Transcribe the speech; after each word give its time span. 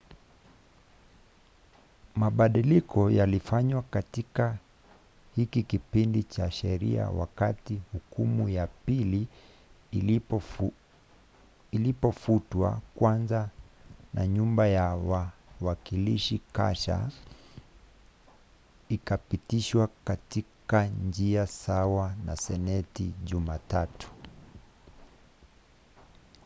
mabadiliko 2.15 3.11
yalifanywa 3.11 3.81
katika 3.81 4.57
hiki 5.35 5.63
kipindi 5.63 6.23
cha 6.23 6.51
sheria 6.51 7.09
wakati 7.09 7.81
hukumu 7.91 8.49
ya 8.49 8.67
pili 8.67 9.27
ilipofutwa 11.71 12.81
kwanza 12.95 13.49
na 14.13 14.27
nyumba 14.27 14.67
ya 14.67 14.83
wawakilishi 14.95 16.41
kasha 16.53 17.09
ikapitishwa 18.89 19.89
katika 20.05 20.85
njia 20.87 21.47
sawa 21.47 22.15
na 22.25 22.35
seneti 22.37 23.13
jumatatu 23.23 24.09